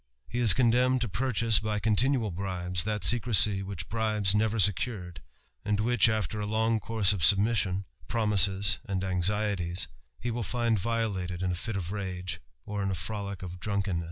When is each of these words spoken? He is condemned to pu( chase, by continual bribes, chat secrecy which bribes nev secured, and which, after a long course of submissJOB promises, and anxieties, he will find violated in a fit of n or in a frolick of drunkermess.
He 0.27 0.39
is 0.39 0.55
condemned 0.55 0.99
to 1.01 1.07
pu( 1.07 1.31
chase, 1.31 1.59
by 1.59 1.77
continual 1.77 2.31
bribes, 2.31 2.85
chat 2.85 3.03
secrecy 3.03 3.61
which 3.61 3.87
bribes 3.87 4.33
nev 4.33 4.59
secured, 4.59 5.21
and 5.63 5.79
which, 5.79 6.09
after 6.09 6.39
a 6.39 6.47
long 6.47 6.79
course 6.79 7.13
of 7.13 7.19
submissJOB 7.21 7.83
promises, 8.07 8.79
and 8.85 9.03
anxieties, 9.03 9.89
he 10.19 10.31
will 10.31 10.41
find 10.41 10.79
violated 10.79 11.43
in 11.43 11.51
a 11.51 11.55
fit 11.55 11.75
of 11.75 11.93
n 11.93 12.23
or 12.65 12.81
in 12.81 12.89
a 12.89 12.95
frolick 12.95 13.43
of 13.43 13.59
drunkermess. 13.59 13.99